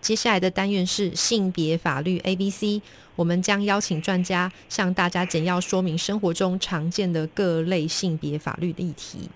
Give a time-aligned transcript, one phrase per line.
[0.00, 2.80] 接下来的单元是性别法律 A B C，
[3.16, 9.28] 我们将邀请专家向大家简要说明生活中常见的各类性别法律的议题。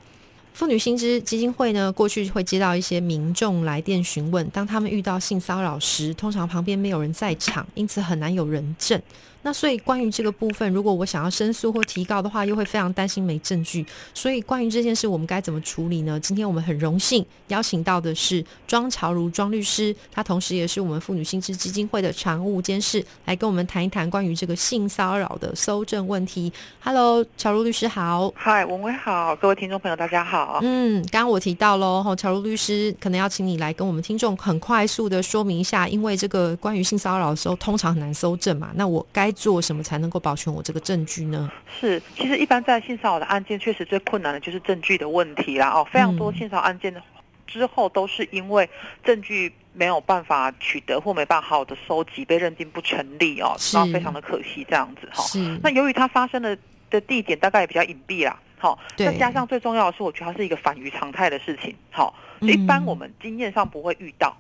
[0.53, 9.01] 妇女新知基金会呢，过去会接到一些民众来电询问，当他们遇到性骚扰时，通常旁边没有人在场，因此很难有人证。
[9.43, 13.85] 那所以关于这个部分，如果我想要申诉或提告的话，又会非常担心没证据。
[14.13, 16.21] 所以关于这件事，我们该怎么处理呢？
[16.21, 26.53] 今天我们很荣幸邀请到的是庄朝如庄律师，他同时也是我们妇女心智基金会的常务监事，来跟我们谈一谈关于这个性骚扰的搜证问题。
[26.81, 28.31] Hello，乔如律师好。
[28.37, 30.59] 嗨，文威好，各位听众朋友大家好。
[30.63, 41.51] 嗯，刚刚我提到喽，哈，乔如律师可能要请你来跟我们听众很快速的说明一下，因为这个关于性骚扰的时候，通常很难搜证嘛，那我该做什么才能够保全我这个证据呢？
[41.81, 45.71] 是，其实一般在性骚扰的案件，确实最困难的就是证据的问题啦。
[45.71, 47.03] 哦，非常多性骚扰案件的
[47.47, 48.69] 之后，都是因为
[49.05, 55.23] 证据没有办法取得或没办法好的收集，被认定不成立哦，那非常的可惜这样子哈。
[55.25, 55.39] 是。
[55.63, 56.57] 那由于它发生的
[56.91, 64.37] 的地点大概也比较隐蔽啦，好，再加上最重要的是，我觉得它是一个反于常态的事情，好，一般我们经验上不会遇到。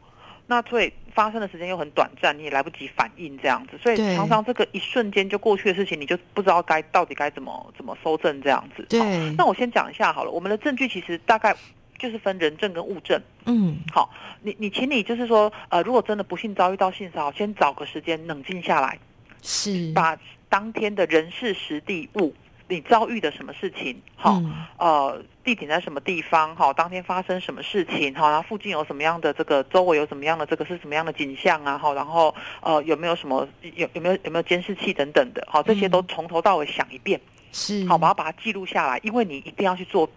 [0.50, 8.84] 那所以发生的时间又很短暂，你也来不及反应这样子，所以常常这个一瞬间就过去的事情，你就不知道该到底该怎么怎么收证这样子。
[8.88, 9.00] 对。
[9.38, 11.54] 那我先讲一下好了，我们的证据其实大概
[11.96, 13.22] 就是分人证跟物证。
[13.44, 13.78] 嗯。
[13.92, 14.10] 好，
[14.42, 18.98] 你你请你就是说，呃，如果真的不幸遭遇到性骚扰，先找个时间冷静下来，
[19.42, 22.34] 是把当天的人事、实地、物。
[22.70, 24.00] 你遭遇的什么事情？
[24.14, 24.40] 好，
[24.78, 26.54] 呃，地点在什么地方？
[26.54, 28.14] 好，当天发生什么事情？
[28.14, 31.76] 好，然后附近有什么样的这个周围有什么样的这个是什么样的景象啊？
[31.76, 32.32] 好，然后
[32.62, 35.44] 呃，有没有什么有有没有有没有监视器等等的？
[35.50, 37.20] 好，这些都从头到尾想一遍，
[37.50, 40.08] 是好，把它把它记录下来，因为你一定要去做，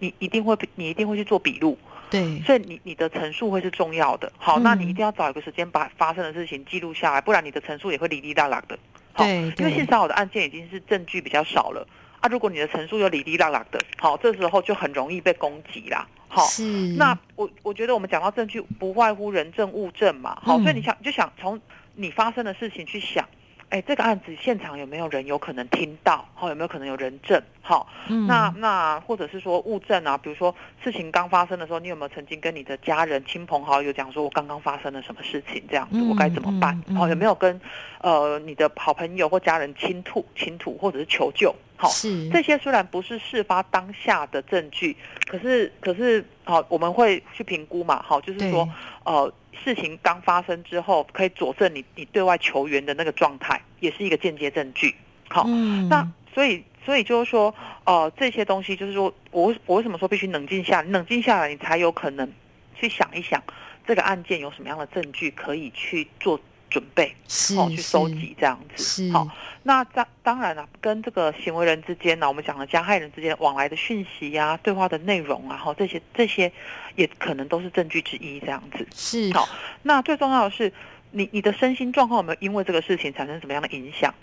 [0.00, 1.78] 你一定会你一定会去做笔录，
[2.10, 4.32] 对，所以你你的陈述会是重要的。
[4.36, 8.76] 好，那你一定要找一个时间把发生的事情记录下来，不然你的陈述也会哩哩啦啦的。
[9.16, 11.86] 对，因为现在我的案件已经是证据比较少了
[12.20, 12.28] 啊。
[12.28, 16.06] 如果你的陈述又哩哩啦啦的，好，这时候就很容易被攻击啦。
[16.28, 16.62] 好，是。
[16.96, 20.38] 那我我觉得我们讲到证据，不外乎人证物证嘛。
[20.42, 21.60] 好，所以你想就想从
[21.94, 23.26] 你发生的事情去想。
[23.68, 26.28] 哎，这个案子现场有没有人有可能听到？
[26.34, 27.42] 好，有没有可能有人证？
[27.64, 27.88] 好，
[28.26, 35.62] 那那或者是说物证啊，比如说事情刚发生的时候，你有没有曾经跟你的家人、亲朋好友讲说，我刚刚发生了什么事情？
[35.70, 36.76] 这样子我该怎么办？
[36.96, 37.60] 好，有没有跟
[38.00, 41.54] 呃你的好朋友或家人倾吐、倾吐或者是求救？
[41.76, 44.96] 好，是这些虽然不是事发当下的证据，
[45.26, 48.02] 可是可是好，我们会去评估嘛？
[48.02, 48.68] 好，就是说
[49.04, 49.32] 呃。
[49.64, 54.92] 事情刚发生之后，可以佐证你你对外求援的那个状态，也是一个间接证据。
[55.28, 55.44] 好，
[55.88, 57.54] 那所以所以就是说，
[57.84, 62.30] 呃，这些东西就是说我我为什么说必须冷静下，冷静下来，你才有可能
[62.74, 63.42] 去想一想
[63.86, 66.40] 这个案件有什么样的证据可以去做。
[66.72, 67.14] 准备
[67.54, 69.28] 好去收集这样子，好。
[69.62, 76.50] 那当当然了，跟这个行为人之间呢，我们讲的加害人之间往来的讯息呀、对话的内容啊，哈，这些这些
[76.96, 78.86] 也可能都是证据之一这样子。
[78.94, 79.46] 是好。
[79.82, 80.72] 那最重要的是，
[81.10, 84.14] 你你的身心状况有没有因为这个事情产生什么样的影响？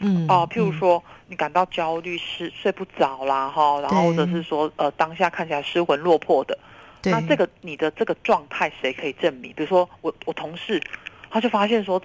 [0.00, 6.58] 嗯哦，譬如说你感到焦虑、是睡不着啦，哈，然后或者是说呃当下看起来失魂落魄的，
[7.04, 9.52] 那这个你的这个状态谁可以证明？
[9.54, 10.82] 比如说我我同事。
[11.30, 12.00] 他就发现说，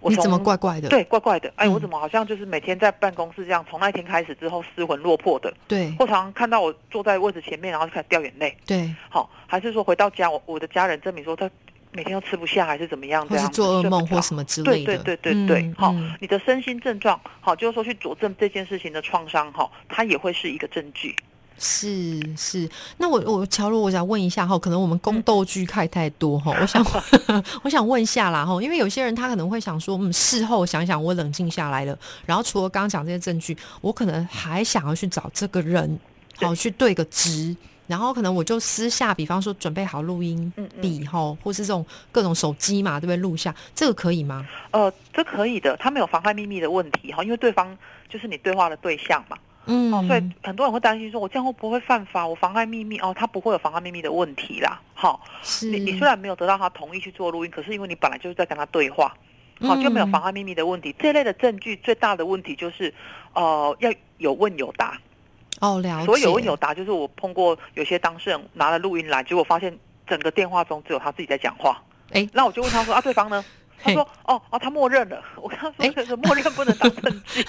[0.00, 0.90] 我怎么怪怪的？
[0.90, 1.50] 对，怪怪的。
[1.56, 5.50] 哎，我怎么好像就是每天在办公室这样，从那一天开始之后失魂落魄的。
[5.66, 8.54] 对，或常看到我坐在位置前面，然后就开始掉眼泪。
[8.66, 11.50] 对，好，还是说回到家，我我的家人证明说他
[11.96, 13.26] 每天都吃不下，还是怎么样？
[13.30, 14.98] 这样做噩梦或什么之类的。
[14.98, 21.16] 对对对对对，好，你的身心症状，好，就是说去佐证这件事情的创伤，哈，它也会是一个证据。
[21.58, 22.68] 是是，
[22.98, 26.84] 那我我乔如，我想问一下哈，可能我们宫斗剧看太多哈，我想
[27.64, 35.98] 我想问一下啦哈，因为有些人他可能会想说，嗯，事后想想我冷静下来了，然后除了刚刚讲这些证据，我可能还想要去找这个人，
[36.34, 37.56] 好去对个值，
[37.86, 43.16] 然后可能我就私下，比方说准备好录音笔哈，或是这种各种手机嘛，对不对？
[43.16, 44.46] 录下这个可以吗？
[44.70, 47.76] 呃，这可以的，他没有妨害秘密的问题哈，因为对方
[48.08, 49.36] 就是你对话的对象嘛。
[49.68, 52.24] 嗯，哦，所以很多人会担心说，我这样会不会犯法？
[52.24, 54.80] 我妨碍秘密哦，他不会有妨碍秘密的问题啦。
[54.94, 59.12] 好，是你你虽然没有得到他同意去做录音，可是因为你本来就是在跟他对话，
[59.60, 60.94] 好就没有妨碍秘密的问题。
[60.98, 62.94] 这类的证据最大的问题就是，
[63.32, 64.96] 呃，要有问有答。
[65.60, 66.06] 哦，了解。
[66.06, 69.76] 所以有问有答，就是我碰过有些当事人拿了录音来，结果发现
[70.06, 71.82] 整个电话中只有他自己在讲话。
[72.12, 73.44] 哎，那我就问他说啊，对方呢？
[73.78, 75.22] 他说哦哦，他默认了。
[75.36, 77.44] 我跟他说，这个默认不能当证据。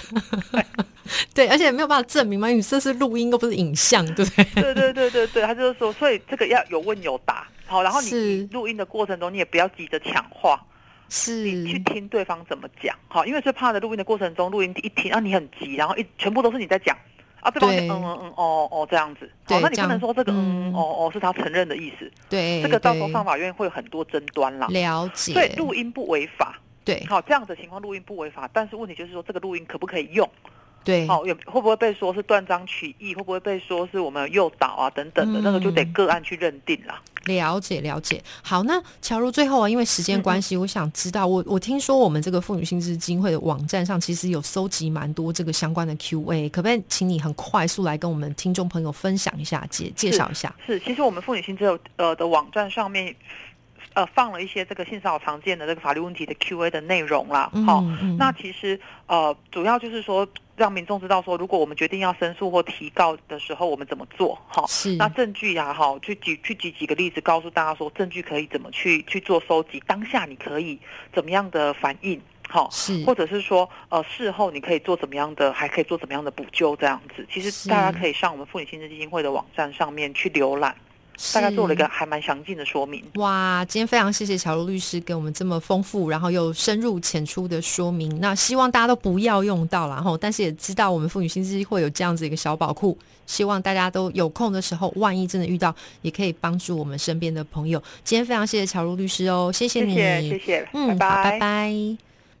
[1.34, 4.44] 对，而且没有办法证明嘛，你这是录音，又不是影像，对不对？
[4.62, 10.60] 对对对对对，他就是说，所以这个要有问有答，好，然后你录音的过程中，你也不要急着抢话，
[11.08, 16.94] 是你去听对方怎么讲，好，因为最怕的录音的过程中，录音一听啊，你很急，然后一全部都是你在讲。
[17.40, 24.66] 啊，对方嗯嗯嗯哦哦这样子，好，那你不能说这个嗯哦哦是他承认的意思，对，这个到时候上法院会有很多争端啦。
[24.68, 25.08] 了。
[25.14, 30.28] 解，所以录音不违法，对，好这样的情况录音不违法，但是问题就是说这个录音可不可以用？
[30.84, 33.14] 对，好有会不会被说是断章取义？
[33.14, 35.40] 会不会被说是我们诱导啊等等的？
[35.40, 37.00] 那个就得个案去认定啦。
[37.24, 50.54] 了解了解，好，那乔如最后啊，因为时间关系，我想知道，我我听说我们这个妇女薪资基金会的网站上其实有搜集蛮多这个相关的 Q&A，可不可以请你很快速来跟我们听众朋友分享一下，介介绍一下？
[50.66, 51.64] 是，其实我们妇女薪资
[51.96, 53.14] 呃的网站上面。
[53.94, 57.50] 呃，放了一些这个性骚扰常见的这个法律问题的 Q&A 的内容啦。
[57.66, 57.82] 好，
[58.18, 60.26] 那其实呃，主要就是说
[60.56, 64.38] 让民众知道说，如果我们决定要申诉或提告的时候，我们怎么做？
[64.48, 64.94] 哈，是。
[64.96, 70.78] 那证据呀，哈，去举去举几个例子，告诉大家说，证据可以怎么去去做收集，当下你可以
[71.14, 72.20] 怎么样的反应？
[72.48, 73.04] 好，是。
[73.04, 76.74] 或者是说，呃，事后你可以做怎么样的，还可以做怎么样的补救？
[76.76, 80.74] 这样子，其实大家可以上我们妇女薪资基金会的网站上面去浏览。
[81.34, 83.02] 大概做了一个还蛮详尽的说明。
[83.14, 88.20] 哇，今天非常谢谢乔如律师给我们这么丰富，然后又深入浅出的说明。
[88.20, 97.82] 那希望大家都不要用到然后但是也知道我们妇女新知会有这样子一个小宝库，希望大家都有空的时候，万一真的遇到，也可以帮助我们身边的朋友。
[98.04, 101.74] 今天非常谢谢乔如律师哦，谢谢你，谢谢，嗯，好，拜拜。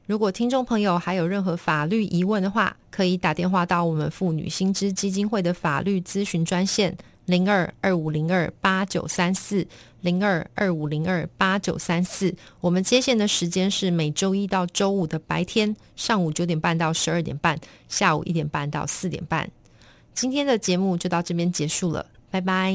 [0.06, 6.96] 如果听众朋友还有任何法律疑问的话，可以打电话到我们妇女新知基金会的法律咨询专线。
[7.28, 9.66] 零二二五零二八九三四
[10.00, 12.34] 零二二五零二八九三四。
[12.60, 19.50] 我们接线的时间是每周一到周五的白天上午九点半到十二点半下午一点半到四点半。
[20.14, 22.74] 今天的节目就到这边结束了拜拜。